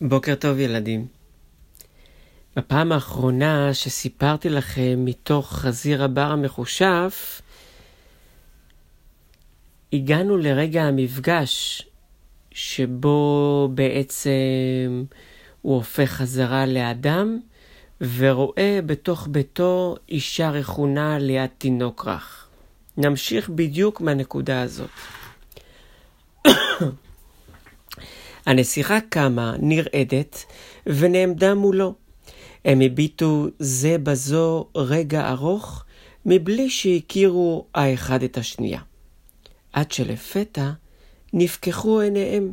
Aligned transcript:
בוקר 0.00 0.34
טוב 0.34 0.58
ילדים. 0.58 1.06
בפעם 2.56 2.92
האחרונה 2.92 3.74
שסיפרתי 3.74 4.48
לכם 4.48 5.04
מתוך 5.04 5.52
חזיר 5.52 6.04
הבר 6.04 6.32
המחושף, 6.32 7.42
הגענו 9.92 10.36
לרגע 10.36 10.82
המפגש 10.82 11.82
שבו 12.50 13.68
בעצם 13.74 15.04
הוא 15.62 15.74
הופך 15.74 16.10
חזרה 16.10 16.66
לאדם 16.66 17.40
ורואה 18.16 18.80
בתוך 18.86 19.28
ביתו 19.30 19.96
אישה 20.08 20.50
רכונה 20.50 21.18
ליד 21.18 21.50
תינוק 21.58 22.06
רך. 22.06 22.48
נמשיך 22.96 23.48
בדיוק 23.48 24.00
מהנקודה 24.00 24.62
הזאת. 24.62 24.90
הנסיכה 28.46 28.98
קמה, 29.08 29.54
נרעדת, 29.58 30.44
ונעמדה 30.86 31.54
מולו. 31.54 31.94
הם 32.64 32.80
הביטו 32.80 33.46
זה 33.58 33.98
בזו 33.98 34.66
רגע 34.76 35.30
ארוך, 35.30 35.84
מבלי 36.26 36.70
שהכירו 36.70 37.66
האחד 37.74 38.22
את 38.22 38.38
השנייה. 38.38 38.80
עד 39.72 39.92
שלפתע 39.92 40.70
נפקחו 41.32 42.00
עיניהם. 42.00 42.52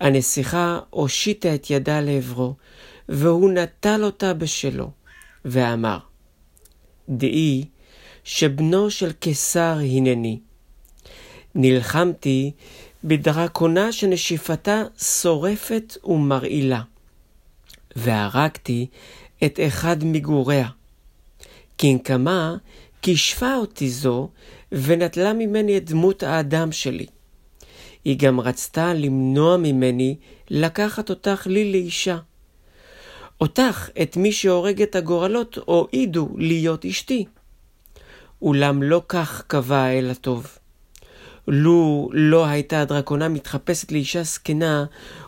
הנסיכה 0.00 0.78
הושיטה 0.90 1.54
את 1.54 1.70
ידה 1.70 2.00
לעברו, 2.00 2.54
והוא 3.08 3.50
נטל 3.50 4.04
אותה 4.04 4.34
בשלו, 4.34 4.90
ואמר, 5.44 5.98
דעי 7.08 7.64
שבנו 8.24 8.90
של 8.90 9.12
קיסר 9.12 9.78
הנני. 9.78 10.40
נלחמתי 11.54 12.52
בדרקונה 13.04 13.92
שנשיפתה 13.92 14.82
שורפת 14.98 15.96
ומרעילה, 16.04 16.82
והרגתי 17.96 18.86
את 19.44 19.60
אחד 19.66 20.04
מגוריה. 20.04 20.68
כנקמה 21.78 22.56
כישפה 23.02 23.54
אותי 23.54 23.90
זו, 23.90 24.28
ונטלה 24.72 25.32
ממני 25.32 25.76
את 25.76 25.84
דמות 25.84 26.22
האדם 26.22 26.72
שלי. 26.72 27.06
היא 28.04 28.18
גם 28.18 28.40
רצתה 28.40 28.94
למנוע 28.94 29.56
ממני 29.56 30.16
לקחת 30.50 31.10
אותך 31.10 31.46
לי 31.46 31.72
לאישה. 31.72 32.18
אותך, 33.40 33.90
את 34.02 34.16
מי 34.16 34.32
שהורג 34.32 34.82
את 34.82 34.96
הגורלות, 34.96 35.58
הועידו 35.64 36.28
להיות 36.36 36.84
אשתי. 36.84 37.24
אולם 38.42 38.82
לא 38.82 39.02
כך 39.08 39.42
קבע 39.46 39.76
האל 39.76 40.10
הטוב. 40.10 40.58
לו 41.48 42.10
לא 42.12 42.46
הייתה 42.46 42.80
הדרקונה 42.80 43.28
מתחפשת 43.28 43.92
לאישה 43.92 44.22
זקנה 44.22 44.84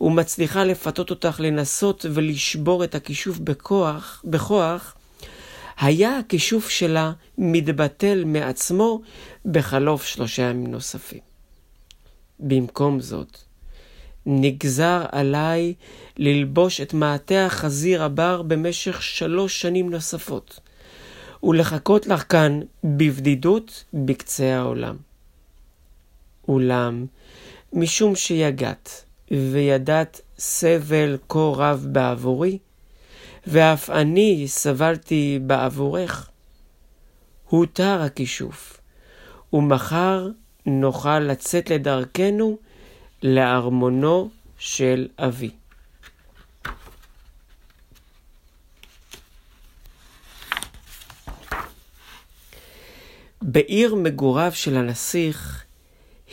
ומצליחה 0.00 0.64
לפתות 0.64 1.10
אותך 1.10 1.40
לנסות 1.40 2.06
ולשבור 2.14 2.84
את 2.84 2.94
הכישוף 2.94 3.38
בכוח, 3.38 4.22
בכוח, 4.24 4.94
היה 5.80 6.18
הכישוף 6.18 6.68
שלה 6.68 7.12
מתבטל 7.38 8.24
מעצמו 8.24 9.02
בחלוף 9.44 10.04
שלושה 10.04 10.42
ימים 10.42 10.70
נוספים. 10.70 11.20
במקום 12.40 13.00
זאת, 13.00 13.38
נגזר 14.26 15.04
עליי 15.12 15.74
ללבוש 16.16 16.80
את 16.80 16.94
מעטה 16.94 17.46
החזיר 17.46 18.02
הבר 18.02 18.42
במשך 18.42 19.02
שלוש 19.02 19.60
שנים 19.60 19.90
נוספות, 19.90 20.60
ולחכות 21.42 22.06
לך 22.06 22.24
כאן 22.28 22.60
בבדידות 22.84 23.84
בקצה 23.94 24.56
העולם. 24.56 25.07
אולם, 26.48 27.06
משום 27.72 28.16
שיגעת 28.16 29.04
וידעת 29.30 30.20
סבל 30.38 31.18
כה 31.28 31.52
רב 31.56 31.86
בעבורי, 31.92 32.58
ואף 33.46 33.90
אני 33.90 34.44
סבלתי 34.48 35.38
בעבורך, 35.46 36.30
הותר 37.48 38.02
הכישוף, 38.02 38.80
ומחר 39.52 40.28
נוכל 40.66 41.18
לצאת 41.18 41.70
לדרכנו 41.70 42.58
לארמונו 43.22 44.30
של 44.58 45.08
אבי. 45.18 45.50
בעיר 53.42 53.94
מגוריו 53.94 54.52
של 54.54 54.76
הנסיך 54.76 55.64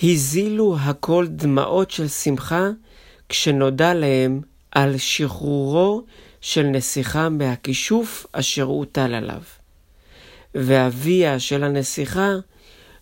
הזילו 0.04 0.78
הכל 0.80 1.28
דמעות 1.30 1.92
של 1.92 2.08
שמחה 2.08 2.70
כשנודע 3.30 3.94
להם 3.94 4.42
על 4.72 4.98
שחרורו 4.98 6.04
של 6.42 6.64
נסיכה 6.64 7.30
מהכישוף 7.30 8.26
אשר 8.32 8.64
הוטל 8.64 9.14
עליו. 9.14 9.42
ואביה 10.56 11.40
של 11.40 11.64
הנסיכה 11.64 12.32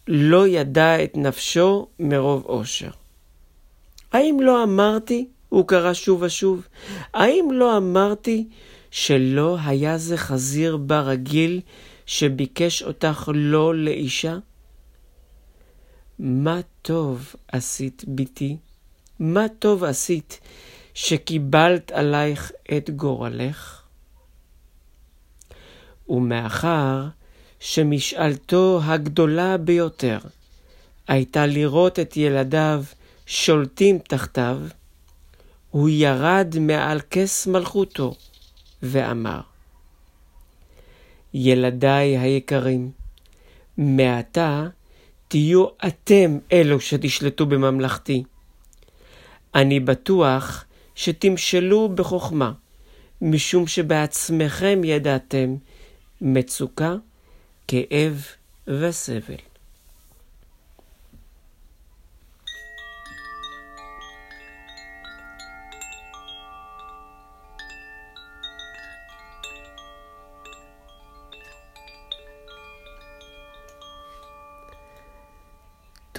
לא 0.08 0.48
ידע 0.48 1.03
את 1.03 1.18
נפשו 1.18 1.88
מרוב 2.00 2.46
אושר. 2.46 2.90
האם 4.14 4.38
לא 4.42 4.64
אמרתי, 4.64 5.28
הוא 5.50 5.68
קרא 5.68 5.94
שוב 5.94 6.22
ושוב, 6.22 6.68
האם 7.14 7.48
לא 7.52 7.78
אמרתי 7.78 8.48
שלא 8.92 9.58
היה 9.66 9.98
זה 9.98 10.18
חזיר 10.18 10.78
ברגיל 10.78 11.62
שביקש 12.06 12.84
אותך 12.84 13.30
לא 13.34 13.76
לאישה? 13.76 14.38
מה 16.25 16.59
טוב 16.81 17.35
עשית, 17.47 18.03
בתי, 18.07 18.57
מה 19.19 19.45
טוב 19.59 19.84
עשית 19.84 20.39
שקיבלת 20.94 21.91
עלייך 21.91 22.51
את 22.78 22.89
גורלך? 22.89 23.81
ומאחר 26.09 27.07
שמשאלתו 27.59 28.79
הגדולה 28.84 29.57
ביותר 29.57 30.17
הייתה 31.07 31.45
לראות 31.45 32.00
את 32.00 32.17
ילדיו 32.17 32.84
שולטים 33.25 34.00
תחתיו, 34.00 34.59
הוא 35.69 35.90
ירד 35.90 36.55
מעל 36.59 37.00
כס 37.11 37.47
מלכותו 37.47 38.16
ואמר, 38.84 39.41
ילדיי 41.34 42.17
היקרים, 42.17 42.91
מעתה 43.78 44.67
תהיו 45.34 45.66
אתם 45.88 46.38
אלו 46.52 46.80
שתשלטו 46.80 47.46
בממלכתי. 47.46 48.24
אני 49.56 49.80
בטוח 49.80 50.66
שתמשלו 50.96 51.90
בחוכמה, 51.96 52.52
משום 53.22 53.68
שבעצמכם 53.68 54.82
ידעתם 54.84 55.56
מצוקה, 56.22 56.96
כאב 57.68 58.26
וסבל. 58.68 59.53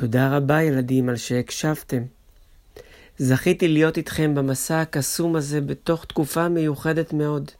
תודה 0.04 0.36
רבה 0.36 0.62
ילדים 0.62 1.08
על 1.08 1.16
שהקשבתם. 1.16 2.02
זכיתי 3.18 3.68
להיות 3.68 3.96
איתכם 3.96 4.34
במסע 4.34 4.80
הקסום 4.80 5.36
הזה 5.36 5.60
בתוך 5.60 6.04
תקופה 6.04 6.48
מיוחדת 6.48 7.12
מאוד. 7.12 7.50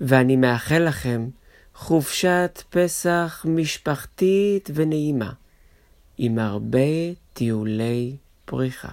ואני 0.00 0.36
מאחל 0.36 0.78
לכם 0.78 1.28
חופשת 1.74 2.62
פסח 2.70 3.46
משפחתית 3.48 4.70
ונעימה, 4.74 5.32
עם 6.18 6.38
הרבה 6.38 6.78
טיולי 7.32 8.16
פריחה. 8.44 8.90